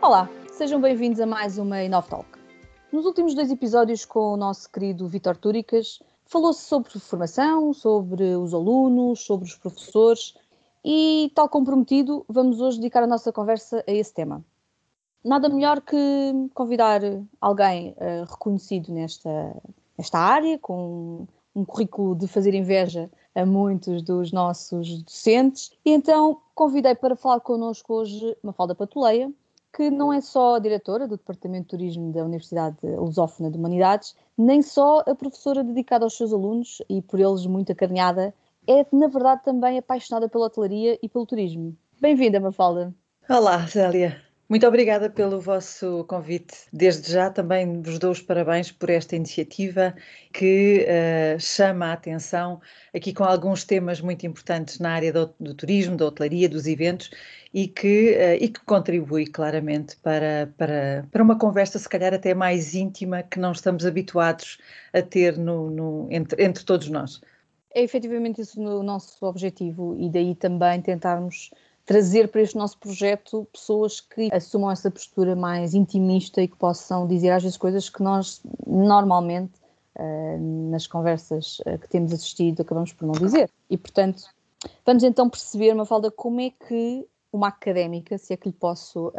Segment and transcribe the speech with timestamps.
[0.00, 2.28] Olá, sejam bem-vindos a mais uma Inov Talk.
[2.92, 8.54] Nos últimos dois episódios com o nosso querido Vitor Túricas, falou-se sobre formação, sobre os
[8.54, 10.36] alunos, sobre os professores
[10.84, 14.42] e, tal como prometido, vamos hoje dedicar a nossa conversa a esse tema.
[15.24, 15.96] Nada melhor que
[16.54, 17.00] convidar
[17.40, 19.60] alguém uh, reconhecido nesta,
[19.98, 21.26] nesta área, com
[21.56, 27.40] um currículo de fazer inveja a muitos dos nossos docentes, e então convidei para falar
[27.40, 29.30] connosco hoje Mafalda Patuleia,
[29.72, 34.16] que não é só a diretora do Departamento de Turismo da Universidade Lusófona de Humanidades,
[34.36, 38.34] nem só a professora dedicada aos seus alunos e por eles muito acarinhada,
[38.66, 41.76] é na verdade também apaixonada pela hotelaria e pelo turismo.
[42.00, 42.94] Bem-vinda, Mafalda.
[43.28, 44.27] Olá, Zélia.
[44.48, 46.54] Muito obrigada pelo vosso convite.
[46.72, 49.94] Desde já também vos dou os parabéns por esta iniciativa
[50.32, 52.58] que uh, chama a atenção
[52.96, 57.10] aqui com alguns temas muito importantes na área do, do turismo, da hotelaria, dos eventos
[57.52, 62.32] e que, uh, e que contribui claramente para, para, para uma conversa, se calhar até
[62.32, 64.56] mais íntima, que não estamos habituados
[64.94, 67.20] a ter no, no, entre, entre todos nós.
[67.74, 71.50] É efetivamente isso o nosso objetivo e daí também tentarmos
[71.88, 77.06] trazer para este nosso projeto pessoas que assumam essa postura mais intimista e que possam
[77.06, 79.54] dizer às vezes coisas que nós normalmente
[79.98, 83.50] uh, nas conversas uh, que temos assistido acabamos por não dizer.
[83.70, 84.22] E portanto,
[84.84, 89.12] vamos então perceber, Mafalda, como é que uma académica, se é que lhe posso uh,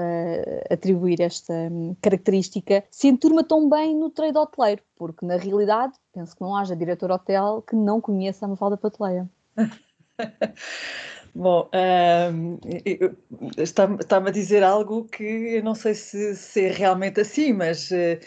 [0.69, 6.35] atribuir esta um, característica, se enturma tão bem no trade hoteleiro, porque na realidade penso
[6.35, 9.27] que não haja diretor hotel que não conheça a Mafalda Pateleia.
[11.39, 11.69] Bom,
[12.33, 12.59] um,
[13.57, 18.19] está-me a dizer algo que eu não sei se, se é realmente assim, mas uh,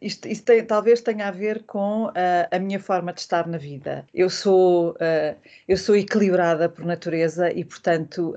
[0.00, 2.12] isto, isto tem, talvez tenha a ver com uh,
[2.52, 4.06] a minha forma de estar na vida.
[4.14, 8.32] Eu sou, uh, eu sou equilibrada por natureza e, portanto,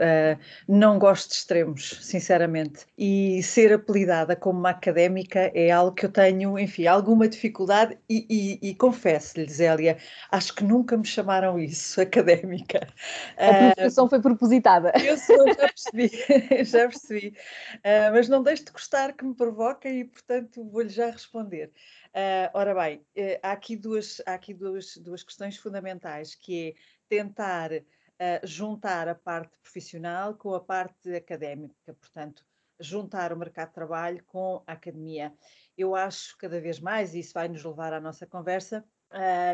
[0.68, 2.88] não gosto de extremos, sinceramente.
[2.98, 8.26] E ser apelidada como uma académica é algo que eu tenho, enfim, alguma dificuldade e,
[8.62, 9.98] e, e confesso-lhe, Zélia,
[10.32, 12.88] acho que nunca me chamaram isso, académica.
[13.38, 14.94] A profissão foi propositada.
[15.04, 16.10] Eu sou, já percebi,
[16.66, 17.28] já percebi.
[17.78, 21.72] Uh, mas não deixe de gostar que me provoca e, portanto, vou-lhe já responder.
[22.08, 26.74] Uh, ora bem, uh, há aqui, duas, há aqui duas, duas questões fundamentais, que é
[27.08, 27.70] tentar
[28.44, 32.46] juntar a parte profissional com a parte académica, portanto,
[32.80, 35.34] juntar o mercado de trabalho com a academia.
[35.78, 38.86] Eu acho cada vez mais, e isso vai nos levar à nossa conversa,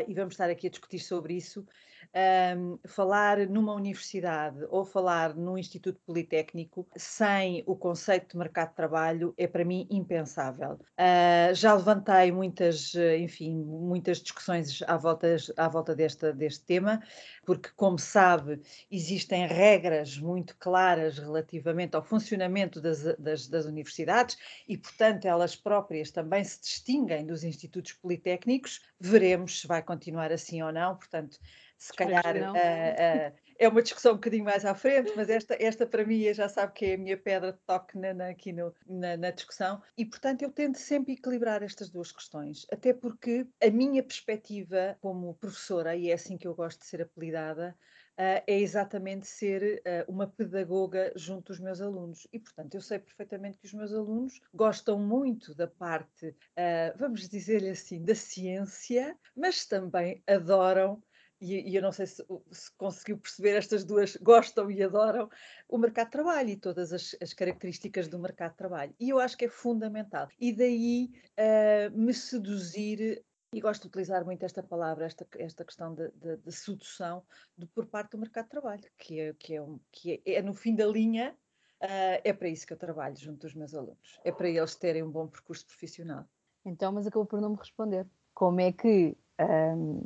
[0.06, 1.66] e vamos estar aqui a discutir sobre isso,
[2.14, 8.76] um, falar numa universidade ou falar num instituto politécnico sem o conceito de mercado de
[8.76, 10.78] trabalho é para mim impensável.
[10.98, 17.02] Uh, já levantei muitas, enfim, muitas discussões à volta, à volta desta, deste tema,
[17.44, 24.36] porque, como sabe, existem regras muito claras relativamente ao funcionamento das, das, das universidades
[24.68, 28.80] e, portanto, elas próprias também se distinguem dos institutos politécnicos.
[29.00, 30.96] Veremos se vai continuar assim ou não.
[30.96, 31.38] Portanto,
[31.82, 35.84] se calhar uh, uh, é uma discussão um bocadinho mais à frente, mas esta, esta
[35.84, 38.72] para mim já sabe que é a minha pedra de toque na, na aqui no,
[38.86, 43.68] na, na, discussão e portanto eu tento sempre equilibrar estas duas questões, até porque a
[43.68, 47.76] minha perspectiva como professora, e é assim que eu gosto de ser apelidada,
[48.12, 52.28] Uh, é exatamente ser uh, uma pedagoga junto dos meus alunos.
[52.30, 57.26] E, portanto, eu sei perfeitamente que os meus alunos gostam muito da parte, uh, vamos
[57.26, 61.02] dizer-lhe assim, da ciência, mas também adoram
[61.42, 65.28] e, e, eu não sei se, se, conseguiu perceber estas duas, gostam e adoram
[65.68, 68.94] o mercado de trabalho e todas as, as características do mercado de trabalho.
[69.00, 70.28] E eu acho que é fundamental.
[70.38, 75.94] E daí uh, me seduzir e gosto de utilizar muito esta palavra, esta, esta questão
[75.94, 77.22] de, de, de sedução
[77.58, 80.42] de, por parte do mercado de trabalho, que é, que é, um, que é, é
[80.42, 81.36] no fim da linha,
[81.82, 85.02] uh, é para isso que eu trabalho junto dos meus alunos, é para eles terem
[85.02, 86.24] um bom percurso profissional.
[86.64, 88.06] Então, mas acabou por não me responder.
[88.32, 90.00] Como é que um,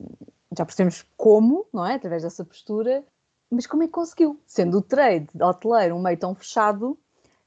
[0.57, 1.95] já percebemos como, não é?
[1.95, 3.05] Através dessa postura,
[3.51, 4.41] mas como é que conseguiu?
[4.47, 6.99] Sendo o trade hoteleiro um meio tão fechado,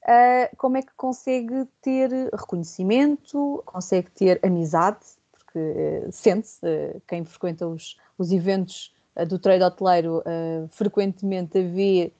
[0.03, 4.99] uh, como é que consegue ter reconhecimento, consegue ter amizade?
[5.31, 8.93] Porque uh, sente-se, uh, quem frequenta os, os eventos
[9.27, 10.23] do trade hoteleiro,
[10.69, 12.15] frequentemente a ver,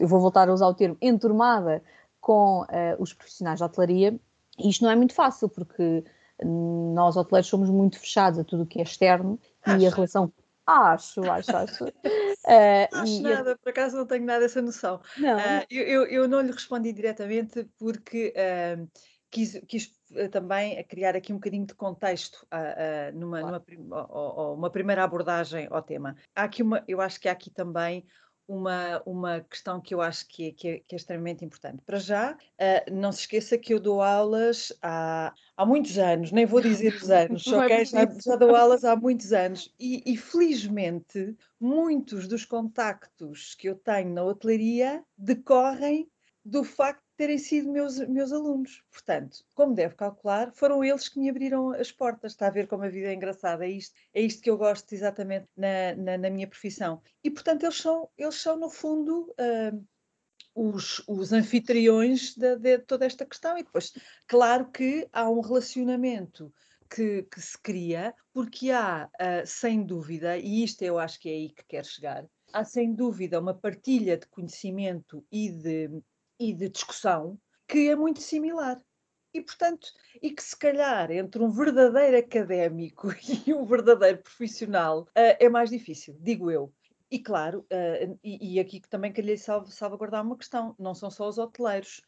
[0.00, 1.80] eu vou voltar a usar o termo, enturmada
[2.20, 2.66] com
[2.98, 4.18] os profissionais de hotelaria,
[4.58, 6.02] e isto não é muito fácil, porque
[6.42, 9.82] nós hoteleiros somos muito fechados a tudo o que é externo acho.
[9.82, 10.32] e a relação.
[10.66, 11.84] Acho, acho, acho.
[11.84, 11.90] uh,
[12.92, 13.58] acho nada, a...
[13.58, 15.00] por acaso não tenho nada dessa noção.
[15.18, 15.36] Não.
[15.36, 18.88] Uh, eu, eu, eu, não lhe respondi diretamente porque uh,
[19.30, 19.92] quis, quis
[20.30, 22.46] também criar aqui um bocadinho de contexto
[23.14, 23.64] numa, claro.
[23.76, 26.14] numa, uma primeira abordagem ao tema.
[26.34, 28.06] Há aqui uma, eu acho que há aqui também
[28.46, 31.82] uma, uma questão que eu acho que é, que é, que é extremamente importante.
[31.84, 36.46] Para já, uh, não se esqueça que eu dou aulas há, há muitos anos, nem
[36.46, 37.84] vou dizer os anos, é?
[37.84, 43.74] Já, já, dou aulas há muitos anos e, e, felizmente muitos dos contactos que eu
[43.74, 46.08] tenho na hotelaria decorrem
[46.44, 48.82] do facto terem sido meus, meus alunos.
[48.90, 52.32] Portanto, como deve calcular, foram eles que me abriram as portas.
[52.32, 53.64] Está a ver como a vida é engraçada.
[53.64, 57.00] É isto, é isto que eu gosto exatamente na, na, na minha profissão.
[57.22, 59.84] E, portanto, eles são, eles são no fundo, uh,
[60.54, 63.58] os, os anfitriões de, de, toda esta questão.
[63.58, 63.92] E depois,
[64.26, 66.52] claro que há um relacionamento
[66.88, 71.32] que, que se cria, porque há, uh, sem dúvida, e isto eu acho que é
[71.32, 75.90] aí que quero chegar, há sem dúvida uma partilha de conhecimento e de
[76.38, 78.80] e de discussão que é muito similar.
[79.32, 79.88] E, portanto,
[80.22, 83.08] e que se calhar entre um verdadeiro académico
[83.44, 86.72] e um verdadeiro profissional uh, é mais difícil, digo eu.
[87.10, 91.28] E claro, uh, e, e, aqui também queria salv salvaguardar uma questão: não são só
[91.28, 92.00] os hoteleiros,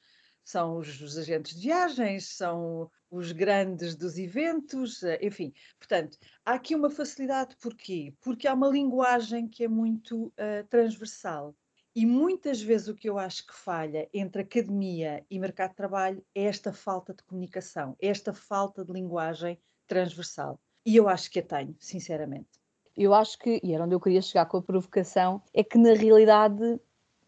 [0.44, 5.52] são os, os, agentes de viagens, são os grandes dos eventos, uh, enfim.
[5.80, 8.14] Portanto, há aqui uma facilidade, porquê?
[8.20, 10.32] Porque há uma linguagem que é muito
[10.68, 11.56] transversal.
[11.96, 16.22] E muitas vezes o que eu acho que falha entre academia e mercado de trabalho
[16.34, 19.58] é esta falta de comunicação, é esta falta de linguagem
[19.88, 20.60] transversal.
[20.84, 22.60] E eu acho que a tenho, sinceramente.
[22.94, 25.94] Eu acho que, e era onde eu queria chegar com a provocação, é que na
[25.94, 26.78] realidade,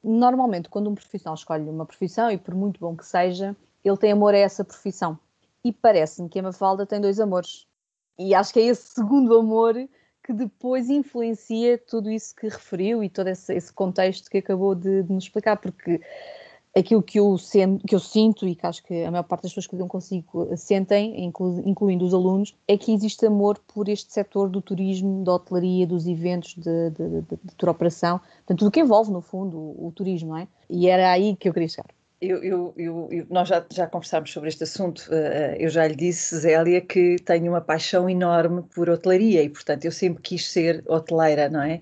[0.04, 4.12] normalmente, quando um profissional escolhe uma profissão, e por muito bom que seja, ele tem
[4.12, 5.18] amor a essa profissão.
[5.64, 7.66] E parece-me que a Mafalda tem dois amores.
[8.18, 9.76] E acho que é esse segundo amor
[10.28, 15.02] que depois influencia tudo isso que referiu e todo esse, esse contexto que acabou de,
[15.02, 16.02] de, nos explicar, porque
[16.76, 17.34] aquilo que eu,
[17.86, 20.54] que eu sinto e que acho que a maior parte das pessoas que lidam consigo
[20.54, 25.32] sentem, inclu, incluindo os alunos, é que existe amor por este setor do turismo, da
[25.32, 29.22] hotelaria, dos eventos, de, de, de, de tour operação, portanto, tudo o que envolve, no
[29.22, 30.48] fundo, o, o turismo, não é?
[30.68, 31.97] E era aí que eu queria chegar.
[32.20, 35.08] Eu, eu, eu, nós já, já conversámos sobre este assunto.
[35.12, 39.84] Eh, eu já lhe disse, Zélia, que tenho uma paixão enorme por hotelaria e, portanto,
[39.84, 41.80] eu sempre quis ser hoteleira, não é?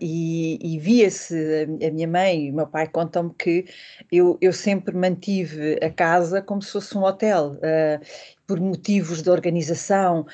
[0.00, 3.66] E, e via-se, a minha mãe e o meu pai contam-me que
[4.10, 7.52] eu, eu sempre mantive a casa como se fosse um hotel.
[7.56, 10.24] Uh, por motivos de organização,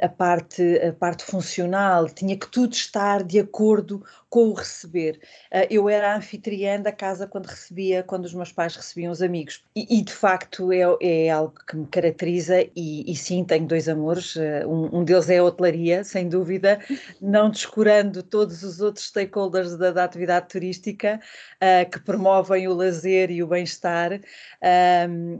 [0.00, 5.20] a, parte, a parte funcional, tinha que tudo estar de acordo com o receber.
[5.52, 9.62] Uh, eu era anfitriã da casa quando recebia, quando os meus pais recebiam os amigos.
[9.76, 13.90] E, e de facto é, é, algo que me caracteriza e, e sim, tenho dois
[13.90, 14.34] amores.
[14.34, 16.80] Uh, um, um, deles é a hotelaria, sem dúvida,
[17.20, 21.20] não descurando todos os outros stakeholders da, da atividade turística
[21.92, 24.20] que promovem o lazer e o bem-estar.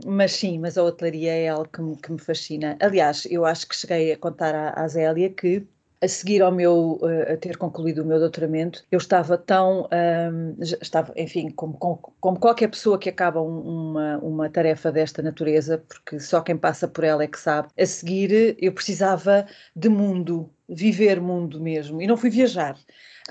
[0.05, 2.77] mas sim, mas a hotelaria é algo que me que me fascina.
[2.79, 5.67] Aliás, eu acho que cheguei a contar à, à Zélia que
[6.03, 9.87] a seguir ao meu uh, a ter concluído o meu doutoramento, eu estava tão
[10.31, 15.77] um, estava, enfim, como, como, qualquer pessoa que acaba um, uma, uma tarefa desta natureza,
[15.87, 17.69] porque só quem passa por ela é que sabe.
[17.79, 22.77] A seguir, eu precisava de mundo, viver mundo mesmo, e não fui viajar.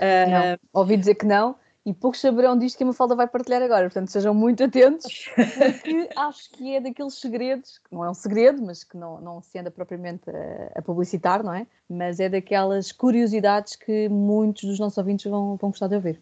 [0.01, 1.55] Não, ouvi dizer que não,
[1.85, 6.09] e poucos saberão disto que a Mafalda vai partilhar agora, portanto sejam muito atentos, porque
[6.17, 9.59] acho que é daqueles segredos, que não é um segredo, mas que não, não se
[9.59, 11.67] anda propriamente a, a publicitar, não é?
[11.89, 16.21] Mas é daquelas curiosidades que muitos dos nossos ouvintes vão, vão gostar de ouvir.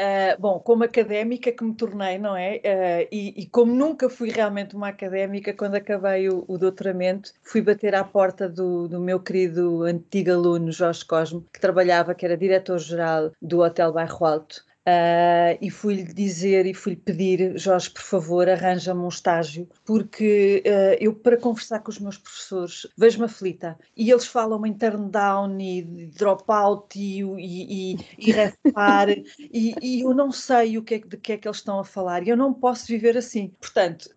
[0.00, 2.56] Uh, bom, como académica que me tornei, não é?
[2.56, 7.60] Uh, e, e, como nunca fui realmente uma académica, quando acabei o, o doutoramento, fui
[7.60, 12.34] bater à porta do, do, meu querido antigo aluno Jorge Cosme, que trabalhava, que era
[12.34, 18.48] diretor-geral do Hotel Bairro Alto, Uh, e fui-lhe dizer e fui-lhe pedir, Jorge, por favor,
[18.48, 23.78] arranja-me um estágio, porque uh, eu, para conversar com os meus professores, vejo-me aflita.
[23.94, 30.00] E eles falam em turn down e dropout e, e, e, e refar, e, e,
[30.00, 32.30] eu não sei o que é, de que é que eles estão a falar, e
[32.30, 33.48] eu não posso viver assim.
[33.60, 34.08] Portanto,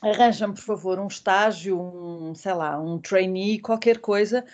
[0.00, 4.44] arranja-me, por favor, um estágio, um, sei lá, um trainee, qualquer coisa,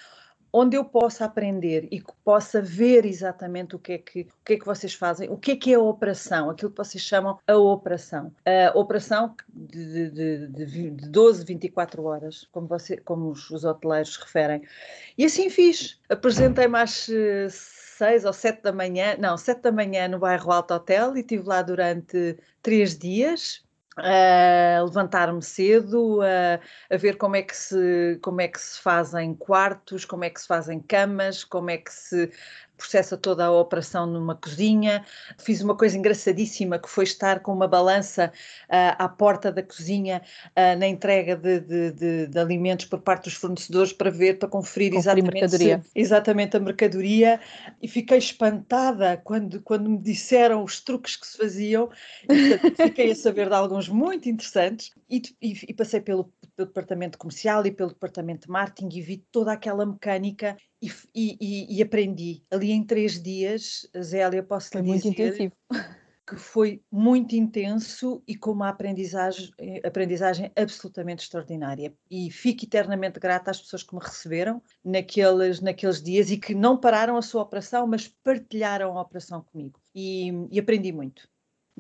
[0.53, 4.53] onde eu possa aprender e que possa ver exatamente o que é que, o que,
[4.55, 7.39] é que vocês fazem, o que é que é a operação, aquilo que vocês chamam
[7.47, 8.33] a operação.
[8.45, 14.17] A operação de, de, de, de 12, 24 horas, como, você, como os, os hoteleiros
[14.17, 14.63] referem.
[15.17, 16.01] E assim fiz.
[16.09, 20.75] Apresentei-me às eh, seis ou sete da manhã, não, sete da manhã no bairro Alto
[20.75, 23.68] Hotel e estive lá durante três dias
[23.99, 26.61] a levantar-me cedo, a,
[26.95, 30.41] a, ver como é, que se, como é que se fazem quartos, como é que
[30.41, 32.31] se fazem camas, como é que se
[32.79, 35.05] processa toda a operação numa cozinha.
[35.37, 38.33] Fiz uma coisa engraçadíssima que foi estar com uma balança
[38.69, 43.25] uh, à porta da cozinha uh, na entrega de, de, de, de, alimentos por parte
[43.25, 45.83] dos fornecedores para ver, para conferir, conferir exatamente, mercadoria.
[45.85, 47.41] Se, exatamente a mercadoria
[47.83, 51.91] e fiquei espantada quando, quando me disseram os truques que se faziam
[52.29, 57.17] e, fiquei a saber de alguns muito interessantes e, e, e passei pelo, pelo departamento
[57.17, 62.43] comercial e pelo departamento de marketing e vi toda aquela mecânica e, e, e, aprendi.
[62.51, 65.55] Ali em três dias, Zélia, posso foi lhe muito intensivo.
[66.27, 69.51] que foi muito intenso e com uma aprendizagem,
[69.83, 71.95] aprendizagem absolutamente extraordinária.
[72.11, 76.77] E fico eternamente grata às pessoas que me receberam naqueles, naqueles dias e que não
[76.77, 79.81] pararam a sua operação, mas partilharam a operação comigo.
[79.95, 81.27] E, e aprendi muito.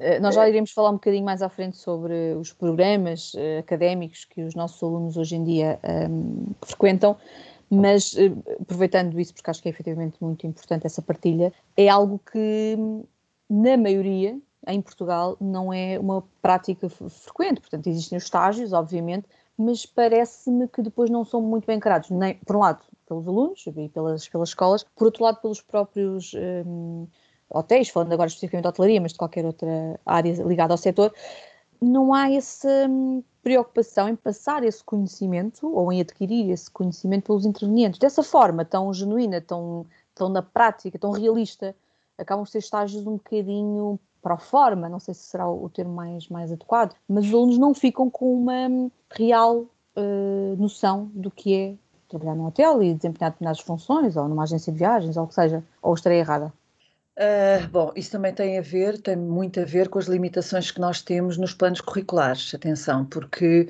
[0.00, 4.24] Eh, nós já iremos falar um bocadinho mais à frente sobre os programas uh, académicos
[4.24, 7.16] que os nossos alunos hoje em dia um, ehm, frequentam,
[7.70, 12.20] mas uh, aproveitando isso, porque acho que é efetivamente muito importante essa partilha, é algo
[12.30, 12.76] que,
[13.50, 17.60] na maioria, em Portugal, não é uma prática frequente.
[17.60, 19.26] Portanto, existem os estágios, obviamente,
[19.56, 23.64] mas parece-me que depois não são muito bem encarados, nem, por um lado, pelos alunos
[23.66, 26.32] e pelas, pelas escolas, por outro lado, pelos próprios.
[26.34, 27.06] Um, ehm,
[27.50, 31.12] hotéis, falando agora especificamente de hotelaria, mas de qualquer outra área ligada ao setor,
[31.80, 37.46] não há essa hum, preocupação em passar esse conhecimento ou em adquirir esse conhecimento pelos
[37.46, 37.98] intervenientes.
[37.98, 41.74] Dessa forma tão genuína, tão, tão na prática, tão realista,
[42.16, 46.28] acabam por ser estágios um bocadinho para forma, não sei se será o termo mais,
[46.28, 49.58] mais adequado, mas os alunos não ficam com uma hum, real
[49.96, 51.74] uh, noção do que é
[52.08, 55.34] trabalhar num hotel e desempenhar determinadas funções, ou numa agência de viagens, ou o que
[55.34, 56.52] seja, ou estarei errada.
[57.18, 60.80] Uh, bom, isso também tem a ver, tem muito a ver com as limitações que
[60.80, 63.66] nós temos nos planos curriculares, atenção, porque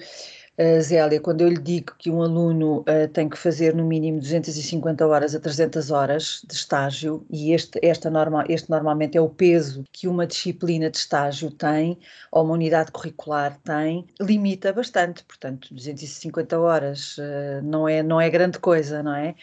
[0.80, 5.06] Zélia, quando eu lhe digo que um aluno uh, tem que fazer no mínimo 250
[5.06, 9.84] horas a 300 horas de estágio, e este, esta norma, este normalmente é o peso
[9.92, 11.96] que uma disciplina de estágio tem,
[12.32, 15.24] ou uma unidade curricular tem, limita bastante.
[15.24, 19.34] Portanto, 250 horas uh, não, é, não é grande coisa, não é?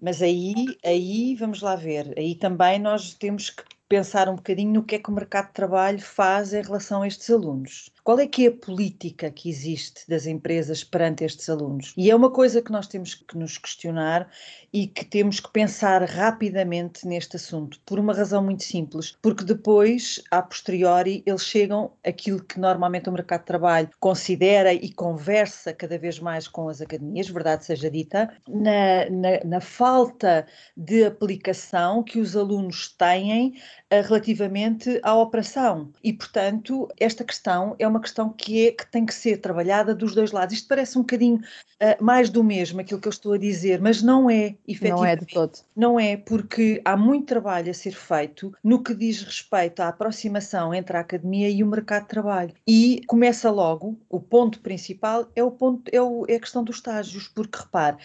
[0.00, 0.54] mas aí,
[0.84, 4.98] aí, vamos lá ver, aí também nós temos que pensar um bocadinho no que é
[5.00, 7.90] que o mercado de trabalho faz em relação a estes alunos.
[8.02, 11.92] Qual é que é a política que existe das empresas perante estes alunos?
[11.96, 14.28] E é uma coisa que nós temos que nos questionar
[14.72, 20.22] e que temos que pensar rapidamente neste assunto, por uma razão muito simples, porque depois,
[20.30, 25.98] a posteriori, eles chegam aquilo que normalmente o mercado de trabalho considera e conversa cada
[25.98, 32.20] vez mais com as academias, verdade seja dita, na, na, na falta de aplicação que
[32.20, 33.54] os alunos têm
[33.92, 35.90] uh, relativamente à operação.
[36.02, 40.14] E, portanto, esta questão é uma questão que, é, que tem que ser trabalhada dos
[40.14, 40.54] dois lados.
[40.54, 44.02] Isto parece um bocadinho uh, mais do mesmo, aquilo que eu estou a dizer, mas
[44.02, 45.58] não é não é de todo.
[45.76, 50.72] Não é, porque há muito trabalho a ser feito no que diz respeito à aproximação
[50.74, 52.54] entre a academia e o mercado de trabalho.
[52.66, 56.76] E começa logo, o ponto principal é, o ponto, é, o, é a questão dos
[56.76, 57.96] estágios, porque repare,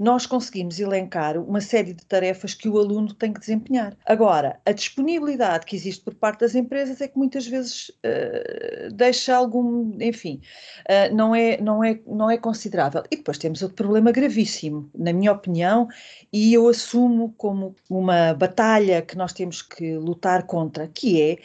[0.00, 3.94] nós conseguimos elencar uma série de tarefas que o aluno tem que desempenhar.
[4.06, 9.36] Agora, a disponibilidade que existe por parte das empresas é que muitas vezes uh, deixa
[9.36, 10.40] algum, enfim,
[10.88, 13.02] uh, não, é, não, é, não é considerável.
[13.10, 15.86] E depois temos outro problema gravíssimo, na minha opinião,
[16.32, 21.36] e eu assumo como uma batalha que nós temos que lutar contra, que é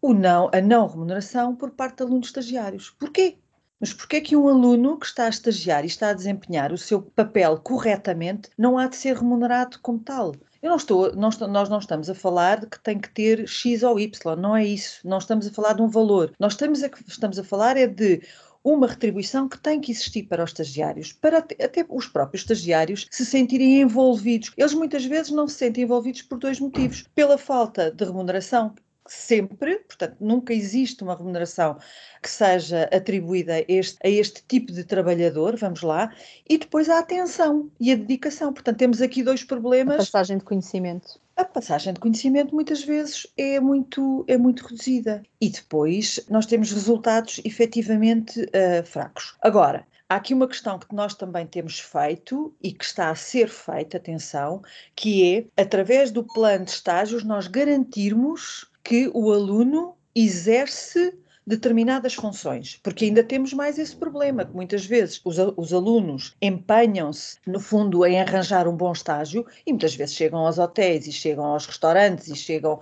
[0.00, 2.90] o não, a não remuneração por parte de alunos estagiários.
[2.90, 3.36] Porquê?
[3.78, 6.78] Mas porquê é que um aluno que está a estagiar e está a desempenhar o
[6.78, 10.34] seu papel corretamente não há de ser remunerado como tal?
[10.62, 13.46] Eu não estou, não estou, nós não estamos a falar de que tem que ter
[13.46, 15.06] X ou Y, não é isso.
[15.06, 16.32] Não estamos a falar de um valor.
[16.40, 18.22] Nós estamos a, estamos a falar é de
[18.64, 23.24] uma retribuição que tem que existir para os estagiários, para até os próprios estagiários se
[23.24, 24.50] sentirem envolvidos.
[24.56, 28.74] Eles muitas vezes não se sentem envolvidos por dois motivos: pela falta de remuneração
[29.12, 31.78] sempre, portanto, nunca existe uma remuneração
[32.22, 36.12] que seja atribuída a este, a este tipo de trabalhador, vamos lá,
[36.48, 38.52] e depois a atenção e a dedicação.
[38.52, 39.96] Portanto, temos aqui dois problemas.
[39.96, 41.20] A passagem de conhecimento.
[41.36, 45.22] A passagem de conhecimento muitas vezes é muito, é muito reduzida.
[45.40, 49.36] E depois nós temos resultados efetivamente uh, fracos.
[49.42, 53.48] Agora, Há aqui uma questão que nós também temos feito e que está a ser
[53.48, 54.62] feita, atenção,
[54.94, 62.80] que é, através do plano de estágios, nós garantirmos que o aluno exerce determinadas funções,
[62.82, 68.04] porque ainda temos mais esse problema, que muitas vezes os, os alunos empenham-se, no fundo,
[68.04, 72.28] em arranjar um bom estágio e muitas vezes chegam aos hotéis e chegam aos restaurantes
[72.28, 72.80] e chegam uh,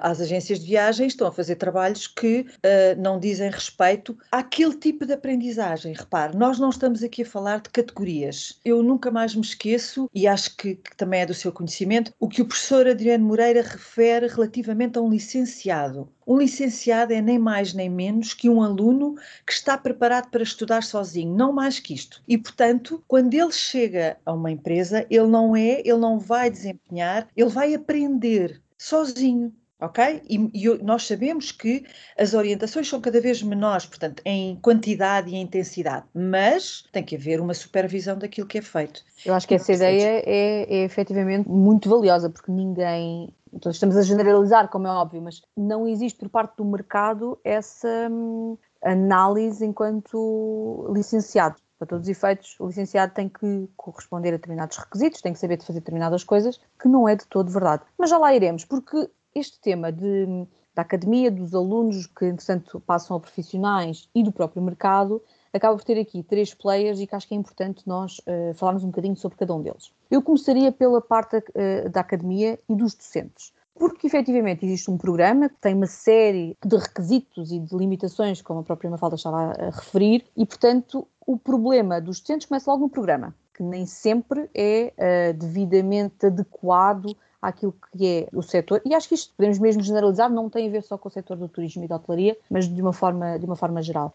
[0.00, 5.04] às agências de viagens, estão a fazer trabalhos que uh, não dizem respeito àquele tipo
[5.04, 5.92] de aprendizagem.
[5.92, 8.60] Repare, nós não estamos aqui a falar de categorias.
[8.64, 12.28] Eu nunca mais me esqueço, e acho que, que também é do seu conhecimento, o
[12.28, 16.08] que o professor Adriano Moreira refere relativamente a um licenciado.
[16.28, 19.14] Um licenciado é nem mais nem menos que um aluno
[19.46, 22.22] que está preparado para estudar sozinho, não mais que isto.
[22.28, 27.26] E, portanto, quando ele chega a uma empresa, ele não é, ele não vai desempenhar,
[27.34, 30.22] ele vai aprender sozinho ok?
[30.28, 31.84] E, e, nós sabemos que
[32.18, 37.16] as orientações são cada vez menores, portanto, em quantidade e em intensidade, mas tem que
[37.16, 39.02] haver uma supervisão daquilo que é feito.
[39.24, 43.32] Eu acho que essa ideia é, é efetivamente muito valiosa, porque ninguém.
[43.52, 48.08] Então, estamos a generalizar, como é óbvio, mas não existe por parte do mercado essa
[48.10, 54.76] hum, análise enquanto licenciado para todos os efeitos, o licenciado tem que corresponder a determinados
[54.76, 57.84] requisitos, tem que saber de fazer determinadas coisas, que não é de todo verdade.
[57.96, 63.16] Mas já lá iremos, porque este tema de, da academia, dos alunos que, entretanto, passam
[63.16, 67.26] a profissionais e do próprio mercado, acaba por ter aqui três players e que acho
[67.26, 69.92] que é importante nós uh, falarmos um bocadinho sobre cada um deles.
[70.10, 73.52] Eu começaria pela parte uh, da academia e dos docentes.
[73.74, 78.60] Porque efetivamente existe um programa que tem uma série de requisitos e de limitações, como
[78.60, 82.90] a própria Mafalda estava a referir, e portanto o problema dos docentes começa logo no
[82.90, 89.08] programa, que nem sempre é uh, devidamente adequado àquilo que é o setor, e acho
[89.08, 91.84] que isto podemos mesmo generalizar, não tem a ver só com o setor do turismo
[91.84, 94.12] e da hotelaria, mas de uma forma, de uma forma geral.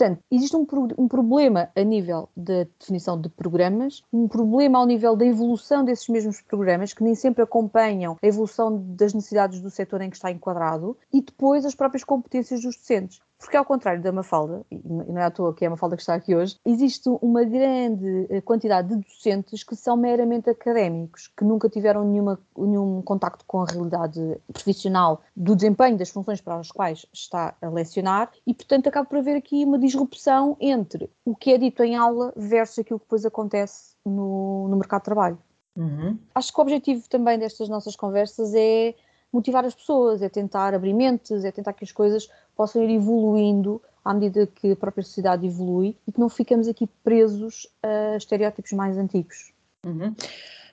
[0.00, 0.66] Portanto, existe um,
[0.96, 6.08] um, problema a nível da definição de programas, um problema ao nível da evolução desses
[6.08, 10.30] mesmos programas, que nem sempre acompanham a evolução das necessidades do setor em que está
[10.30, 13.20] enquadrado, e depois as próprias competências dos docentes.
[13.40, 16.02] Porque, ao contrário da Mafalda, e não é à toa que é a Mafalda que
[16.02, 21.42] está aqui hoje, existe uma grande eh, quantidade de docentes que são meramente académicos, que
[21.42, 26.70] nunca tiveram nenhuma, nenhum contacto com a realidade profissional do desempenho das funções para as
[26.70, 31.54] quais está a lecionar e, portanto, acaba por haver aqui uma disrupção entre o que
[31.54, 35.38] é dito em aula versus aquilo que depois acontece no, no mercado de trabalho.
[35.74, 36.18] Uhum.
[36.34, 38.94] Acho que o objetivo também destas nossas conversas é
[39.32, 42.28] motivar as pessoas, é tentar abrir mentes, é tentar que as coisas
[42.60, 46.86] possam ir evoluindo à medida que a própria sociedade evolui e que não ficamos aqui
[47.02, 49.50] presos a estereótipos mais antigos.
[49.82, 50.14] Uhum.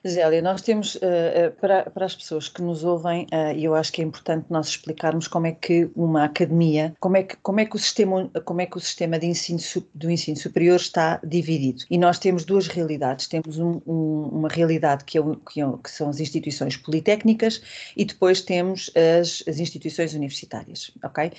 [0.06, 3.92] Zélia, nós temos, uh, para, para as pessoas que nos ouvem, uh, e eu acho
[3.92, 7.64] que é importante nós explicarmos como é que uma academia, como é que, como é
[7.64, 9.58] que, o, sistema, como é que o sistema de ensino,
[9.94, 11.84] do ensino superior está dividido.
[11.90, 13.26] E nós temos duas realidades.
[13.26, 17.60] Temos um, um, uma realidade que, é, que, é, que, são as instituições politécnicas
[17.96, 21.32] e depois temos as, as instituições universitárias, ok?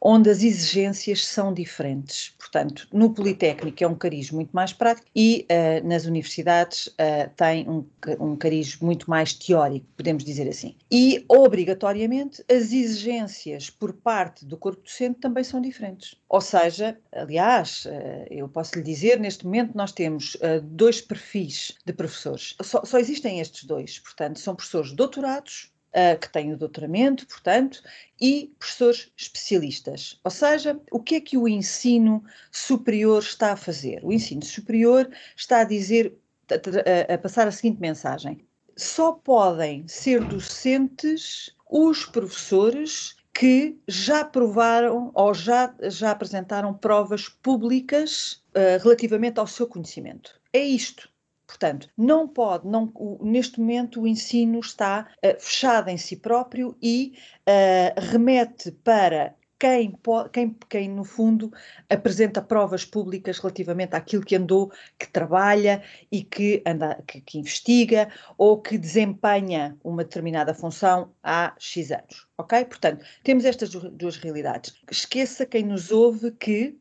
[0.00, 2.34] Onde as exigências são diferentes.
[2.38, 6.92] Portanto, no Politécnico é um cariz muito mais prático e uh, nas universidades
[7.36, 7.84] tem um
[8.18, 10.76] um cariz muito mais teórico, podemos dizer assim.
[10.90, 16.16] E, obrigatoriamente, as exigências por parte do corpo docente também são diferentes.
[16.28, 21.74] Ou seja, aliás, eh, eu posso lhe dizer, neste momento nós temos eh, dois perfis
[21.84, 22.56] de professores.
[22.62, 27.82] Só, só existem estes dois, portanto, são professores doutorados Uh, que têm o doutoramento, portanto,
[28.18, 30.18] e professores especialistas.
[30.24, 34.00] Ou seja, o que é que o ensino superior está a fazer?
[34.02, 36.16] O ensino superior está a dizer
[36.54, 38.44] a, passar a seguinte mensagem:
[38.76, 48.44] só podem ser docentes os professores que já provaram ou já, já apresentaram provas públicas
[48.54, 50.38] uh, relativamente ao seu conhecimento.
[50.52, 51.10] É isto.
[51.46, 56.76] Portanto, não pode, não, o, neste momento o ensino está uh, fechado em si próprio
[56.80, 59.96] e uh, remete para quem,
[60.32, 61.52] quem, quem, no fundo,
[61.88, 68.08] apresenta provas públicas relativamente àquilo que andou, que trabalha e que, anda, que, que investiga
[68.36, 72.26] ou que desempenha uma determinada função há X anos.
[72.36, 72.64] Ok?
[72.64, 74.74] Portanto, temos estas duas realidades.
[74.90, 76.76] Esqueça quem nos ouve que,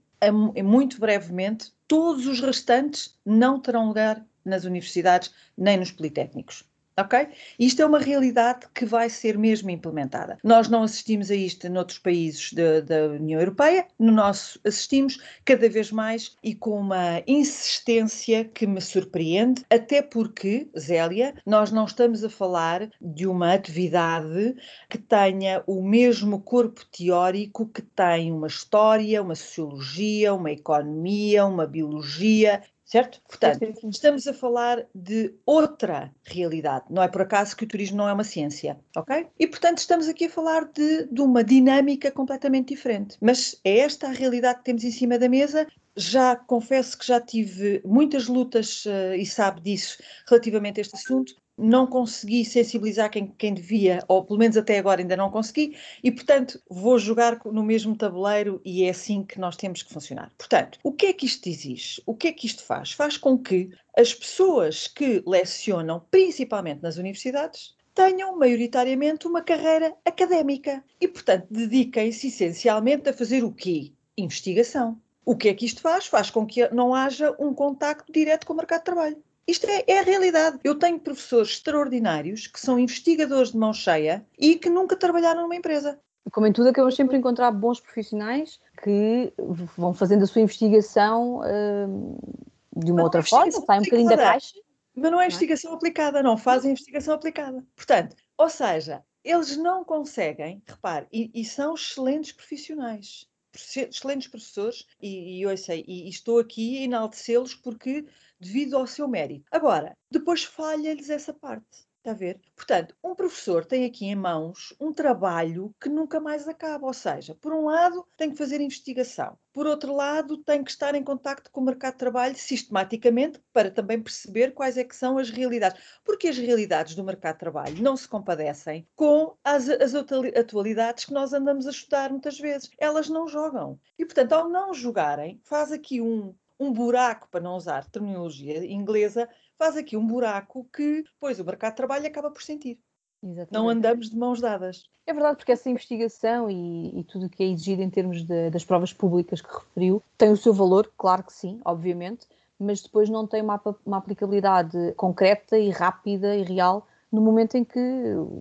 [0.63, 6.70] muito brevemente, todos os restantes não terão lugar nas universidades nem nos politécnicos
[7.01, 7.27] ok?
[7.59, 10.37] Isto é uma realidade que vai ser mesmo implementada.
[10.43, 15.69] Nós não assistimos a isto noutros países de, da União Europeia, no nosso assistimos cada
[15.69, 22.23] vez mais e com uma insistência que me surpreende, até porque, Zélia, nós não estamos
[22.23, 24.55] a falar de uma atividade
[24.89, 31.65] que tenha o mesmo corpo teórico que tem uma história, uma sociologia, uma economia, uma
[31.65, 32.61] biologia
[32.91, 33.21] certo?
[33.25, 36.85] Portanto, estamos a falar de outra realidade.
[36.89, 39.27] Não é por acaso que o turismo não é uma ciência, ok?
[39.39, 43.17] E, portanto, estamos aqui a falar de, de uma dinâmica completamente diferente.
[43.21, 47.19] Mas é esta a realidade que temos em cima da mesa já confesso que já
[47.19, 53.27] tive muitas lutas uh, e sabe disso relativamente a este assunto não consegui sensibilizar quem,
[53.37, 57.63] quem devia, ou pelo menos até agora ainda não consegui, e portanto vou jogar no
[57.63, 60.31] mesmo tabuleiro e é assim que nós temos que funcionar.
[60.37, 62.01] Portanto, o que é que isto exige?
[62.05, 62.91] O que é que isto faz?
[62.91, 70.83] Faz com que as pessoas que lecionam, principalmente nas universidades, tenham maioritariamente uma carreira académica
[70.99, 73.91] e, portanto, dediquem-se essencialmente a fazer o quê?
[74.17, 74.99] Investigação.
[75.23, 76.07] O que é que isto faz?
[76.07, 79.23] Faz com que não haja um contacto direto com o mercado de trabalho.
[79.47, 80.59] Isto é, é, a realidade.
[80.63, 85.55] Eu tenho professores extraordinários que são investigadores de mão cheia e que nunca trabalharam numa
[85.55, 85.99] empresa.
[86.31, 89.33] Como em tudo, acabamos sempre a encontrar bons profissionais que
[89.75, 92.41] vão fazendo a sua investigação uh,
[92.75, 94.55] de uma outra forma, saem um bocadinho da caixa.
[94.93, 95.27] Mas não é, é?
[95.27, 95.77] investigação não é?
[95.77, 97.65] aplicada, não fazem investigação aplicada.
[97.75, 105.39] Portanto, ou seja, eles não conseguem, repare, e, e são excelentes profissionais excelentes professores e,
[105.39, 108.05] e eu sei, e, e estou aqui a enaltecê-los porque
[108.41, 109.45] devido ao seu mérito.
[109.51, 111.85] Agora, depois falha-lhes essa parte.
[112.01, 112.41] Está a ver?
[112.55, 116.87] Portanto, um professor tem aqui em mãos um trabalho que nunca mais acaba.
[116.87, 119.37] Ou seja, por um lado, tem que fazer investigação.
[119.53, 123.69] Por outro lado, tem que estar em contacto com o mercado de trabalho sistematicamente para
[123.69, 125.79] também perceber quais é que são as realidades.
[126.03, 131.13] Porque as realidades do mercado de trabalho não se compadecem com as, as atualidades que
[131.13, 132.71] nós andamos a estudar muitas vezes.
[132.79, 133.79] Elas não jogam.
[133.99, 139.27] E, portanto, ao não jogarem, faz aqui um, um buraco, para não usar terminologia inglesa,
[139.57, 142.79] faz aqui um buraco que, pois, o mercado de trabalho acaba por sentir.
[143.23, 143.51] Exatamente.
[143.51, 144.83] Não andamos de mãos dadas.
[145.07, 148.51] É verdade, porque essa investigação e, e tudo o que é exigido em termos de,
[148.51, 152.27] das provas públicas que referiu tem o seu valor, claro que sim, obviamente,
[152.59, 157.63] mas depois não tem uma, uma aplicabilidade concreta e rápida e real no momento em
[157.63, 157.79] que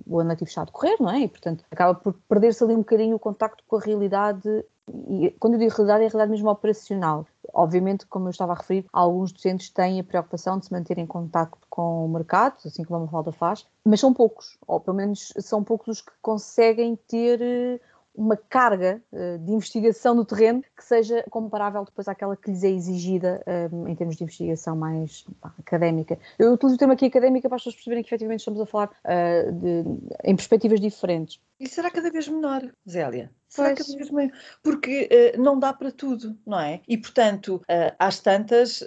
[0.07, 1.21] o ano letivo está a decorrer, não é?
[1.21, 5.55] E, portanto, acaba por perder-se ali um bocadinho o contacto com a realidade e quando
[5.55, 7.27] eu digo realidade, é realidade mesmo operacional.
[7.53, 11.07] Obviamente, como eu estava a referir, alguns docentes têm a preocupação de se manter em
[11.07, 15.33] contato com o mercado, assim como a Mafalda faz, mas são poucos, ou pelo menos
[15.39, 17.81] são poucos os que conseguem ter eh,
[18.21, 22.69] uma carga uh, de investigação no terreno que seja comparável depois àquela que lhes é
[22.69, 26.19] exigida um, eh, em termos de investigação mais pá, académica.
[26.39, 28.91] Eu utilizo o termo aqui académica para as pessoas perceberem que efetivamente estamos a falar
[28.91, 29.85] uh, de,
[30.23, 31.41] em perspectivas diferentes.
[31.59, 33.33] E será cada vez menor, Zélia?
[33.49, 33.87] Será pois.
[33.87, 34.33] cada vez menor?
[34.63, 36.83] Porque uh, não dá para tudo, não é?
[36.87, 37.63] E, portanto,
[37.99, 38.85] às tantas,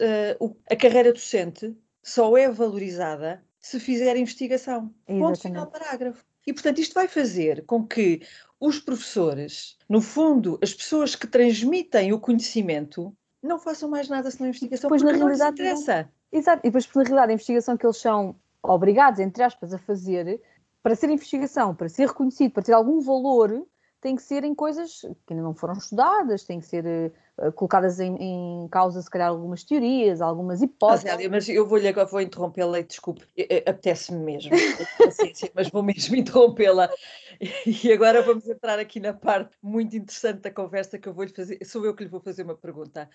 [0.69, 4.93] a carreira docente só é valorizada se fizer investigação.
[5.07, 5.25] Exatamente.
[5.25, 6.23] Ponto final parágrafo.
[6.45, 8.21] E, portanto, isto vai fazer com que
[8.63, 14.47] os professores, no fundo, as pessoas que transmitem o conhecimento, não façam mais nada senão
[14.47, 16.03] investigação, pois na realidade interessa.
[16.03, 16.39] Não...
[16.39, 20.41] Exato, e depois, na realidade, a investigação que eles são obrigados, entre aspas, a fazer,
[20.81, 23.67] para ser investigação, para ser reconhecido, para ter algum valor,
[23.99, 27.99] tem que ser em coisas que ainda não foram estudadas, tem que ser uh, colocadas
[27.99, 31.05] em, em, causa, se calhar, algumas teorias, algumas hipóteses.
[31.05, 33.25] Mas, mas eu vou-lhe agora vou interrompê-la e desculpe,
[33.65, 34.51] apetece-me mesmo,
[35.55, 36.89] mas vou mesmo interrompê-la.
[37.83, 41.63] E agora vamos entrar aqui na parte muito interessante da conversa que eu vou-lhe fazer.
[41.65, 43.09] Sou eu que lhe vou fazer uma pergunta.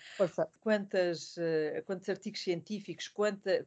[0.61, 3.65] Quantas, uh, quantos artigos científicos, quanta,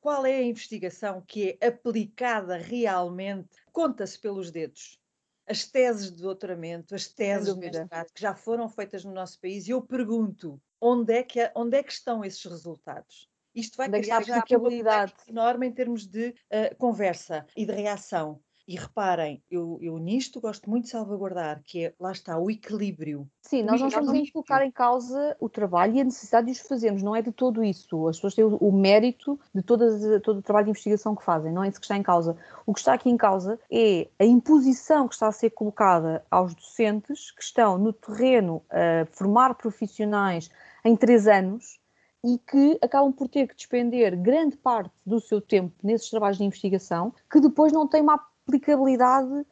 [0.00, 3.48] qual é a investigação que é aplicada realmente?
[3.72, 5.00] Conta-se pelos dedos
[5.46, 9.66] as teses de doutoramento, as teses de mestrado que já foram feitas no nosso país,
[9.66, 13.28] e eu pergunto onde é que, onde é que estão esses resultados?
[13.54, 17.72] Isto vai onde é criar já uma enorme em termos de uh, conversa e de
[17.72, 18.40] reação.
[18.66, 23.28] E reparem, eu, eu nisto gosto muito de salvaguardar, que é, lá está, o equilíbrio.
[23.40, 26.60] Sim, nós não estamos a colocar em causa o trabalho e a necessidade de os
[26.60, 28.06] fazermos, não é de todo isso.
[28.08, 31.52] As pessoas têm o, o mérito de todas, todo o trabalho de investigação que fazem,
[31.52, 32.36] não é isso que está em causa.
[32.64, 36.54] O que está aqui em causa é a imposição que está a ser colocada aos
[36.54, 40.50] docentes que estão no terreno a formar profissionais
[40.84, 41.80] em três anos
[42.24, 46.44] e que acabam por ter que despender grande parte do seu tempo nesses trabalhos de
[46.44, 49.46] investigação, que depois não têm uma aplicabilidade uh,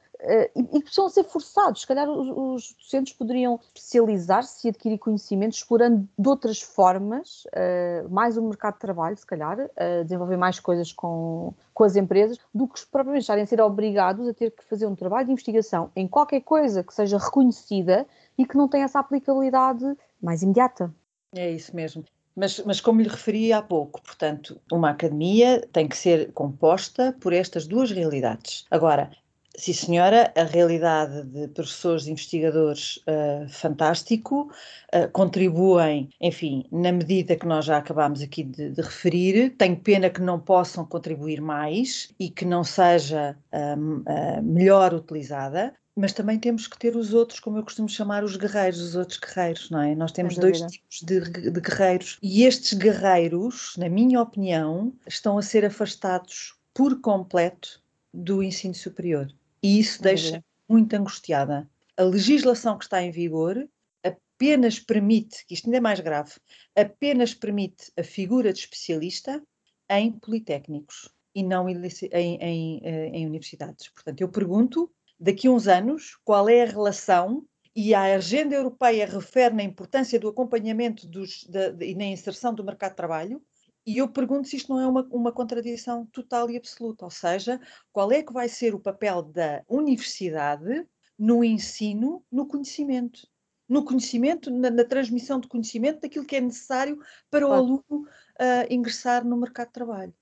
[0.55, 1.83] e, e precisam ser forçados.
[1.83, 8.09] Se calhar os, os docentes poderiam especializar-se e adquirir conhecimentos explorando de outras formas, uh,
[8.11, 12.39] mais o mercado de trabalho, se calhar, uh, desenvolver mais coisas com, com as empresas,
[12.55, 15.91] do que propriamente estarem a ser obrigados a ter que fazer um trabalho de investigação
[15.95, 19.85] em qualquer coisa que seja reconhecida e que não tenha essa aplicabilidade
[20.21, 20.93] mais imediata.
[21.35, 22.05] É isso mesmo.
[22.37, 27.33] Mas, mas, como lhe referi há pouco, portanto, uma academia tem que ser composta por
[27.33, 28.65] estas duas realidades.
[28.71, 29.11] Agora,
[29.57, 34.51] Sim, senhora, a realidade de professores e investigadores uh, fantástico,
[34.95, 39.51] uh, contribuem, enfim, na medida que nós já acabámos aqui de, de, referir.
[39.59, 46.13] Tenho pena que não possam contribuir mais e que não seja uh, melhor utilizada, mas
[46.13, 49.71] também temos que ter os outros, como eu costumo chamar, os guerreiros, os outros guerreiros,
[49.71, 49.95] não é?
[49.95, 55.43] Nós temos dois tipos de, de guerreiros e estes guerreiros, na minha opinião, estão a
[55.43, 59.33] ser afastados por completo do ensino superior.
[59.63, 61.69] E isso deixa muito angustiada.
[61.97, 63.69] A legislação que está em vigor
[64.03, 66.33] apenas permite, que isto ainda é mais grave,
[66.75, 69.43] apenas permite a figura de especialista
[69.91, 71.77] em politécnicos e não em,
[72.13, 73.89] em, em, eh, em universidades.
[73.89, 77.45] Portanto, eu pergunto, daqui a uns anos, qual é a relação
[77.77, 82.65] e a agenda europeia refere na importância do acompanhamento dos, da, e na inserção do
[82.65, 83.43] mercado de trabalho,
[83.87, 87.61] e eu pergunto se isto não é uma, uma contradição total e absoluta, ou seja,
[87.93, 90.87] qual é que vai ser o papel da universidade
[91.19, 93.27] no ensino, no conhecimento?
[93.69, 96.99] No conhecimento, na, na transmissão de conhecimento daquilo que é necessário
[97.31, 100.15] para o aluno uh, ingressar no mercado de trabalho.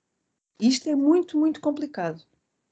[0.61, 2.22] Isto é muito, muito complicado.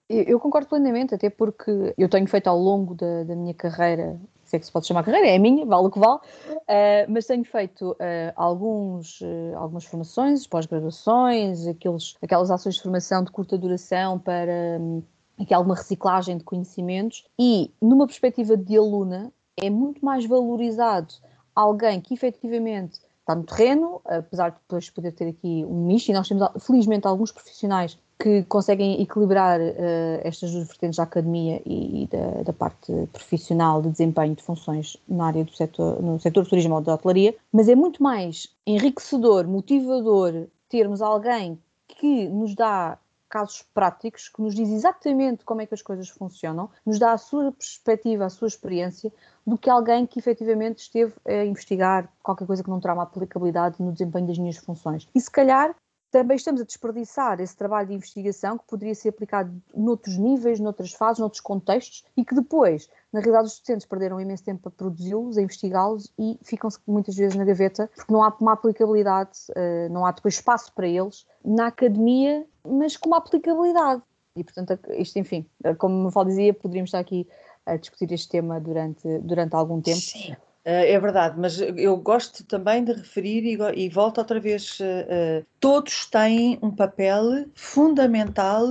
[0.09, 4.57] Eu concordo plenamente, até porque eu tenho feito ao longo da, da minha carreira se
[4.57, 7.27] é que se pode chamar carreira, é a minha, vale o que vale, uh, mas
[7.27, 7.97] tenho feito uh,
[8.37, 15.03] alguns, uh, algumas formações, pós-graduações, aquelas ações de formação de curta duração para um,
[15.39, 21.15] aqui alguma reciclagem de conhecimentos e, numa perspectiva de aluna, é muito mais valorizado
[21.55, 26.15] alguém que efetivamente está no terreno, apesar de depois poder ter aqui um misto, e
[26.15, 29.75] nós temos felizmente alguns profissionais que conseguem equilibrar uh,
[30.23, 34.97] estas duas vertentes da academia e, e da, da, parte profissional de desempenho de funções
[35.07, 38.49] na área do setor, no setor do turismo ou da hotelaria, mas é muito mais
[38.67, 42.99] enriquecedor, motivador termos alguém que nos dá
[43.29, 47.19] casos práticos, que nos diz exatamente como é que as coisas funcionam, nos dá a
[47.19, 49.13] sua perspectiva, a sua experiência,
[49.47, 53.77] do que alguém que efetivamente esteve a investigar qualquer coisa que não terá uma aplicabilidade
[53.81, 55.09] no desempenho das minhas funções.
[55.15, 55.75] E se calhar
[56.11, 60.93] também estamos a desperdiçar esse trabalho de investigação que poderia ser aplicado noutros níveis, noutras
[60.93, 65.37] fases, noutros contextos e que depois, na realidade, os estudantes perderam imenso tempo a produzi-los,
[65.37, 70.07] a investigá-los e ficam-se muitas vezes na gaveta porque não há uma aplicabilidade, eh, não
[70.07, 74.03] há depois espaço para eles na academia, mas com uma aplicabilidade.
[74.37, 75.47] E, portanto, isto, enfim,
[75.79, 77.27] como me dizia, poderíamos estar aqui
[77.65, 79.99] a discutir este tema durante, durante algum tempo.
[79.99, 80.37] Sim.
[80.67, 85.47] Eh, é verdade, mas eu gosto também de referir e, e volto outra vez: uh,
[85.61, 88.67] todos têm um papel fundamental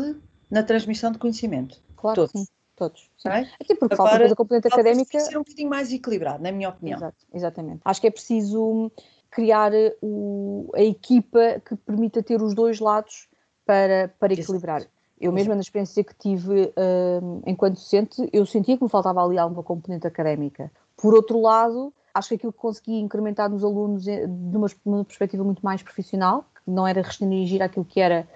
[0.52, 1.82] na transmissão de conhecimento.
[1.96, 2.32] Claro, todos.
[2.32, 2.46] sim.
[2.76, 3.10] Todos.
[3.18, 3.30] Sim.
[3.30, 3.50] É?
[3.62, 5.18] Até porque Agora, falta a componente académica.
[5.22, 6.98] ser um bocadinho mais equilibrado, na minha opinião.
[6.98, 7.80] Exato, exatamente.
[7.86, 8.92] Acho que é preciso
[9.32, 13.30] criar o, a equipa que permita ter os dois lados
[13.66, 14.82] para, para equilibrar.
[14.82, 14.94] Exato.
[15.18, 19.38] Eu mesma, na experiência que tive uh, enquanto docente, eu sentia que me faltava ali
[19.38, 20.70] alguma componente académica.
[20.98, 25.44] Por outro lado, acho que aquilo que consegui incrementar nos alunos de uma, uma perspectiva
[25.44, 28.28] muito mais profissional, que não era restringir aquilo que era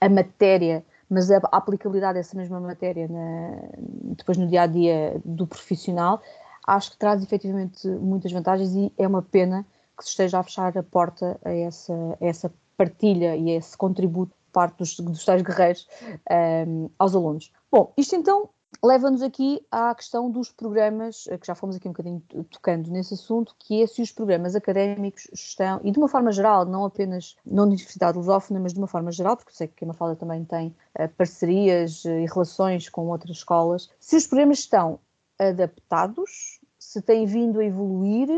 [0.00, 3.56] a matéria, mas a, aplicabilidade dessa mesma matéria na,
[4.16, 6.20] depois no dia a dia do profissional,
[6.66, 10.76] acho que traz efetivamente muitas vantagens e é uma pena que se esteja a fechar
[10.76, 15.24] a porta a essa, a essa partilha e a esse contributo por parte dos, dos
[15.24, 15.86] tais guerreiros
[16.66, 17.52] um, aos alunos.
[17.70, 18.48] Bom, isto então
[18.82, 23.14] leva-nos aqui à questão dos programas, eh, que já fomos aqui um bocadinho tocando nesse
[23.14, 27.36] assunto, que é se os programas académicos estão, e de uma forma geral, não apenas
[27.44, 30.74] na Universidade Lusófona, mas de uma forma geral, porque sei que a Mafalda também tem
[30.98, 34.98] uh, parcerias uh, e relações com outras escolas, se os programas estão
[35.38, 38.28] adaptados, se têm vindo a evoluir,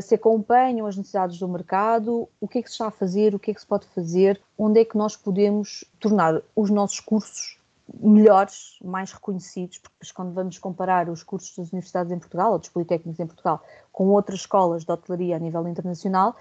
[0.00, 3.38] se acompanham as necessidades do mercado, o que é que se está a fazer, o
[3.38, 7.55] que é que se pode fazer, onde é que nós podemos tornar os nossos cursos
[7.94, 12.68] melhores, mais reconhecidos, porque quando vamos comparar os cursos das universidades em Portugal, ou dos
[12.68, 16.36] politécnicos em Portugal, com outras escolas de hotelaria a nível internacional,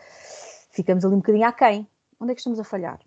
[0.72, 1.88] ficamos ali um bocadinho aquém.
[2.20, 3.00] Onde é que estamos a falhar?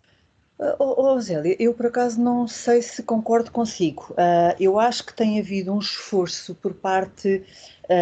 [0.78, 4.08] Oh, oh, Zélia, eu por acaso não sei se concordo consigo.
[4.10, 7.44] Uh, eu acho que tem havido um esforço por parte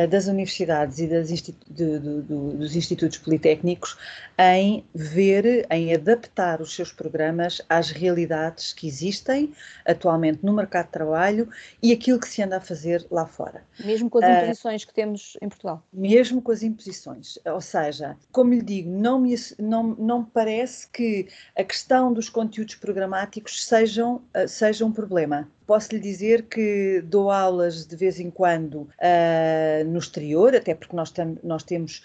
[0.08, 3.96] das universidades e das institu de, de, de, dos institutos politécnicos
[4.38, 9.52] em ver, em adaptar os seus programas às realidades que existem
[9.84, 11.48] atualmente no mercado de trabalho
[11.82, 13.62] e aquilo que se anda a fazer lá fora.
[13.84, 15.82] Mesmo com as ah, imposições uh, que temos em Portugal.
[15.92, 17.38] Mesmo com as imposições.
[17.44, 22.74] Ou seja, como lhe digo, não me, não, não parece que a questão dos conteúdos
[22.74, 25.48] programáticos sejam, uh, seja um problema.
[25.66, 30.94] Posso lhe dizer que dou aulas de vez em quando uh, no exterior, até porque
[30.94, 32.02] nós, nós temos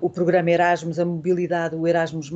[0.00, 2.30] o programa Erasmus, a mobilidade, o Erasmus,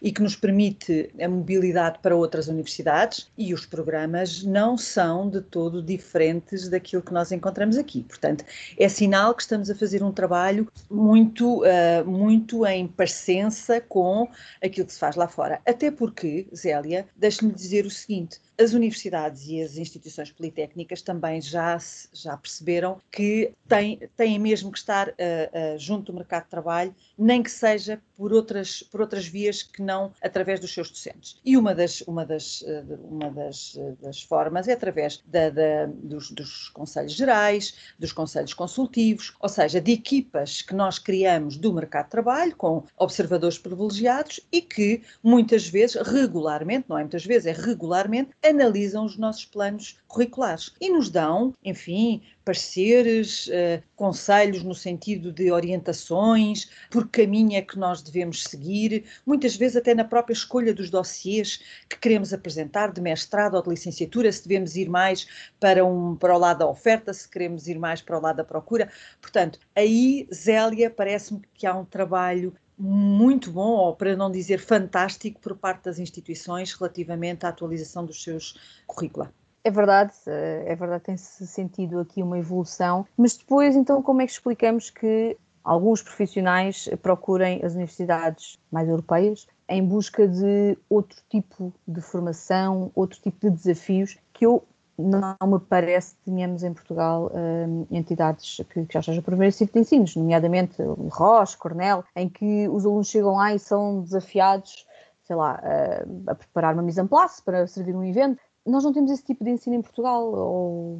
[0.00, 5.40] e que nos permite a mobilidade para outras universidades, e os programas não são de
[5.40, 8.02] todo diferentes daquilo que nós encontramos aqui.
[8.02, 8.44] Portanto,
[8.78, 14.28] é sinal que estamos a fazer um trabalho muito, uh, muito em parecença com
[14.62, 15.60] aquilo que se faz lá fora.
[15.66, 21.78] Até porque, Zélia, deixe-me dizer o seguinte: as universidades e as instituições politécnicas também já,
[22.12, 26.67] já perceberam que têm, têm mesmo que estar uh, uh, junto do mercado de trabalho,
[27.16, 31.40] nem que seja por outras, por outras vias que não através dos seus docentes.
[31.44, 36.30] E uma das, uma das, uh, uma das, das formas é através da, da, dos,
[36.30, 42.06] dos conselhos gerais, dos conselhos consultivos, ou seja, de equipas que nós criamos do mercado
[42.06, 47.52] de trabalho com observadores privilegiados e que muitas vezes, regularmente, não é muitas vezes, é
[47.52, 55.30] regularmente, analisam os nossos planos curriculares e nos dão, enfim, pareceres, uh, conselhos no sentido
[55.30, 60.72] de orientações, por caminho é que nós devemos seguir, muitas vezes até na própria escolha
[60.72, 65.26] dos dossiês que queremos apresentar, de mestrado ou de licenciatura, se devemos ir mais
[65.60, 68.44] para, um, para o lado da oferta, se queremos ir mais para o lado da
[68.44, 68.90] procura.
[69.20, 75.38] Portanto, aí, Zélia, parece-me que há um trabalho muito bom, ou para não dizer fantástico,
[75.38, 79.34] por parte das instituições relativamente à atualização dos seus currícula.
[79.64, 84.26] É verdade, eh, é verdade, tem-se sentido aqui uma evolução, mas depois, então, como é
[84.26, 91.72] que explicamos que alguns profissionais procurem as universidades mais europeias em busca de outro tipo
[91.86, 94.64] de formação, outro tipo de desafios que eu
[94.98, 99.74] não me parece que tenhamos em Portugal um, entidades que, que já estejam esse tipo
[99.74, 104.86] de ensinos, nomeadamente Roche, Cornell, em que os alunos chegam lá e são desafiados,
[105.22, 108.40] sei lá, a, a preparar uma mise en place para servir um evento.
[108.68, 110.98] Nós não temos esse tipo de ensino em Portugal, ou...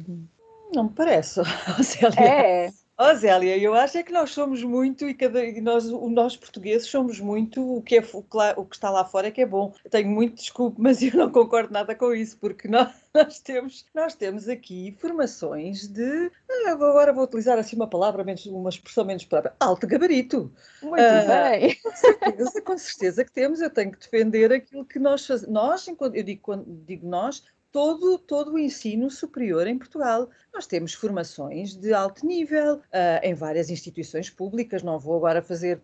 [0.73, 1.41] Não me parece,
[1.83, 2.19] Célia.
[2.19, 6.85] É, Oh, Zélia, eu acho é que nós somos muito, e, cada, nós, nós portugueses
[6.85, 8.25] somos muito, o que, é, o,
[8.57, 9.73] o que está lá fora é que é bom.
[9.85, 13.85] Eu tenho muito desculpa, mas eu não concordo nada com isso, porque nós, nós, temos,
[13.95, 19.05] nós temos aqui formações de, ah, agora vou utilizar assim uma palavra, menos, uma expressão
[19.05, 20.51] menos própria, alto gabarito.
[20.83, 21.79] Muito ah, bem.
[21.81, 25.53] Com certeza, com certeza que temos, eu tenho que defender aquilo que nós fazemos.
[25.53, 30.29] Nós, eu digo, digo nós, todo, todo o ensino superior em Portugal.
[30.53, 35.81] Nós temos formações de alto nível uh, em várias instituições públicas, não vou agora fazer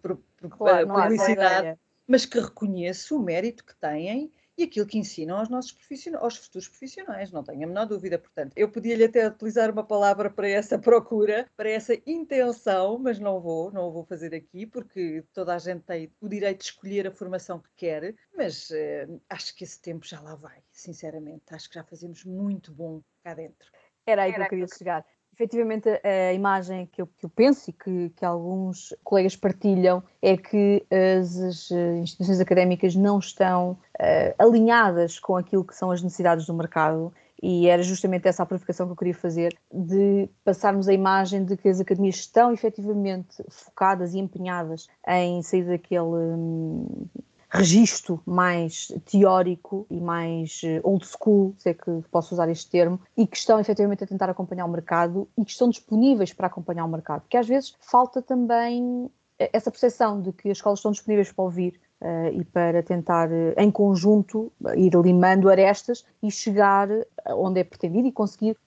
[0.49, 5.71] claro, publicidade, mas que reconheço o mérito que têm e aquilo que ensinam aos nossos
[5.71, 8.17] profissionais, aos futuros profissionais, não tenho a menor dúvida.
[8.17, 13.39] Portanto, eu podia-lhe até utilizar uma palavra para essa procura, para essa intenção, mas não
[13.39, 17.11] vou, não vou fazer aqui, porque toda a gente tem o direito de escolher a
[17.11, 21.43] formação que quer, mas uh, acho que esse tempo já lá vai, sinceramente.
[21.51, 23.69] Acho que já fazemos muito bom cá dentro.
[24.05, 27.73] Era aí que eu queria chegar efetivamente a imagem que eu, que eu penso e
[27.73, 35.19] que, que, alguns colegas partilham é que as, as instituições académicas não estão uh, alinhadas
[35.19, 37.13] com aquilo que são as necessidades do mercado.
[37.43, 41.57] E era justamente essa a purificação que eu queria fazer, de passarmos a imagem de
[41.57, 47.05] que as academias estão efetivamente focadas e empenhadas em sair daquele hum,
[47.55, 52.99] registro mais teórico e mais eh, old school, se é que posso usar este termo,
[53.17, 56.85] e que estão efetivamente a tentar acompanhar o mercado e que estão disponíveis para acompanhar
[56.85, 57.21] o mercado.
[57.21, 61.45] Porque às vezes falta também eh, essa percepção de que as escolas estão disponíveis para
[61.45, 66.89] ouvir uh, e para tentar, em conjunto, ir limando arestas e chegar
[67.27, 68.57] onde é pretendido e conseguir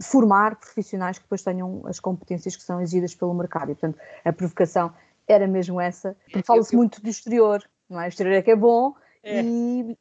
[0.00, 3.72] formar profissionais que depois tenham as competências que são exigidas pelo mercado.
[3.72, 4.92] E, portanto, a provocação
[5.26, 8.06] era mesmo essa, porque fala-se muito do exterior, não é?
[8.06, 9.42] O exterior é que é bom é.
[9.42, 9.96] e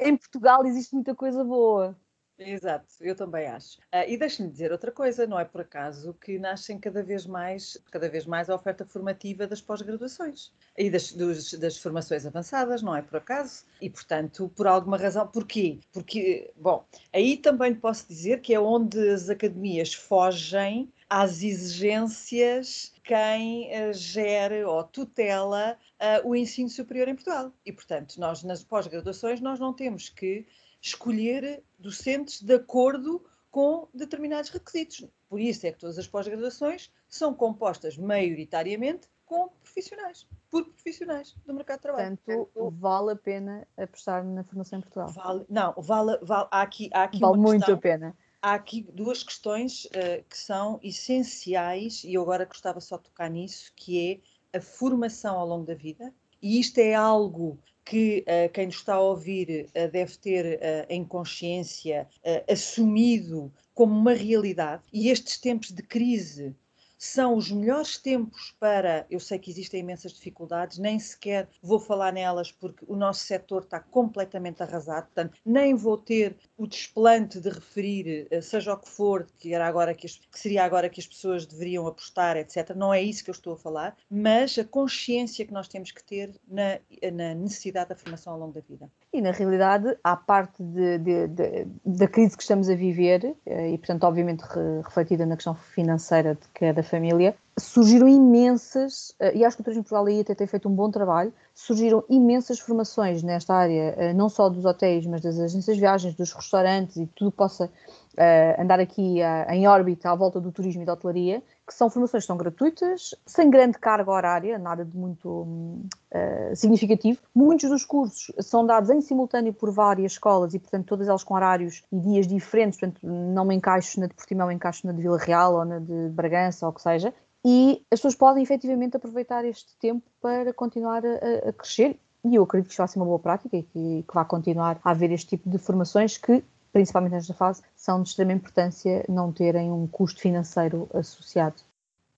[0.00, 1.96] em Portugal existe muita coisa boa.
[2.38, 3.78] Exato, eu também acho.
[3.94, 7.78] Uh, e deixe-me dizer outra coisa, não é por acaso que nascem cada vez mais,
[7.90, 12.94] cada vez mais a oferta formativa das pós-graduações e das, dos, das formações avançadas, não
[12.94, 13.64] é por acaso?
[13.80, 15.78] E, portanto, por alguma razão, porquê?
[15.92, 23.70] Porque, bom, aí também posso dizer que é onde as academias fogem às exigências quem
[23.70, 27.52] uh, gere ou tutela uh, o ensino superior em Portugal.
[27.64, 30.46] E, portanto, nós nas pós-graduações nós não temos que
[30.80, 35.08] escolher docentes de acordo com determinados requisitos.
[35.28, 41.52] Por isso é que todas as pós-graduações são compostas maioritariamente com profissionais, por profissionais do
[41.52, 42.18] mercado de trabalho.
[42.24, 45.08] Portanto, vale a pena apostar na formação em Portugal?
[45.08, 48.16] Vale, não, vale, vale há aqui, há aqui vale muito questão, a pena.
[48.46, 53.28] Há aqui duas questões uh, que são essenciais, e eu agora gostava só de tocar
[53.28, 58.52] nisso, que é a formação ao longo da vida, E isto é algo que uh,
[58.52, 62.08] quem nos está a ouvir uh, deve ter em consciência
[62.48, 64.84] assumido como uma realidade.
[64.92, 66.54] E estes tempos de crise
[66.98, 69.06] são os melhores tempos para.
[69.10, 73.62] Eu sei que existem imensas dificuldades, nem sequer vou falar nelas porque o nosso setor
[73.62, 78.88] está completamente arrasado, portanto, nem vou ter o desplante de referir, eh, seja o que
[78.88, 82.70] for, que, era agora que, as, que seria agora que as pessoas deveriam apostar, etc.
[82.74, 86.02] Não é isso que eu estou a falar, mas a consciência que nós temos que
[86.02, 86.78] ter na,
[87.12, 88.90] na necessidade da formação ao longo da vida.
[89.12, 93.70] E, na realidade, à parte de, de, de, da crise que estamos a viver, eh,
[93.72, 94.42] e, portanto, obviamente
[94.84, 99.82] refletida na questão financeira de cada família, surgiram imensas, eh, e acho que o Turismo
[99.82, 104.28] Portugal aí até tem feito um bom trabalho, surgiram imensas formações nesta área, eh, não
[104.28, 107.70] só dos hotéis, mas das agências de viagens, dos restaurantes e tudo possa
[108.16, 112.22] uh, andar aqui em órbita à volta do turismo e da hotelaria, que são formações
[112.22, 117.18] que são gratuitas, sem grande carga horária, nada de muito uh, significativo.
[117.34, 121.34] Muitos dos cursos são dados em simultâneo por várias escolas e, portanto, todas elas com
[121.34, 125.18] horários e dias diferentes, portanto, não me encaixo na de Portimão, encaixo na de Vila
[125.18, 127.12] Real ou na de Bragança ou o que seja,
[127.48, 131.96] e as pessoas podem efetivamente aproveitar este tempo para continuar a, a crescer.
[132.24, 134.80] E eu acredito que isto vai ser uma boa prática e que, que vai continuar
[134.82, 136.42] a haver este tipo de formações que,
[136.72, 141.62] principalmente nesta fase, são de extrema importância não terem um custo financeiro associado.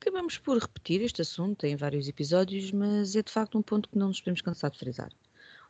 [0.00, 3.98] Acabamos por repetir este assunto em vários episódios, mas é de facto um ponto que
[3.98, 5.10] não nos podemos cansar de frisar.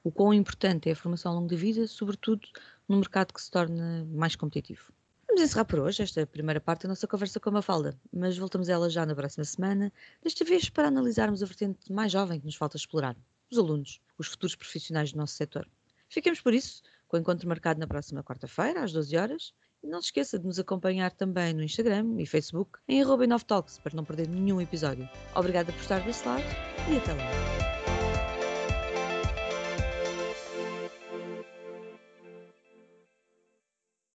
[0.04, 2.46] O quão importante é a formação ao longo da vida, sobretudo
[2.88, 4.92] num mercado que se torna mais competitivo.
[5.38, 8.68] Vamos encerrar por hoje esta primeira parte da nossa conversa com a Mafalda, mas voltamos
[8.68, 12.46] a ela já na próxima semana, desta vez para analisarmos a vertente mais jovem que
[12.46, 13.16] nos falta explorar,
[13.48, 15.70] os alunos, os futuros profissionais do nosso setor.
[16.08, 20.00] Fiquemos por isso com o encontro marcado na próxima quarta-feira, às 12 horas, e não
[20.00, 24.26] se esqueça de nos acompanhar também no Instagram e Facebook em arroba para não perder
[24.26, 25.08] nenhum episódio.
[25.36, 26.42] Obrigada por estar desse lado
[26.92, 27.77] e até lá.